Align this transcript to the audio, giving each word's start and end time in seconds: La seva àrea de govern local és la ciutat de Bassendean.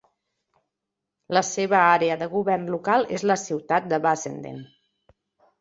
La 1.37 1.43
seva 1.49 1.77
àrea 1.91 2.17
de 2.23 2.29
govern 2.33 2.65
local 2.77 3.07
és 3.19 3.27
la 3.33 3.39
ciutat 3.45 3.89
de 3.93 4.01
Bassendean. 4.07 4.61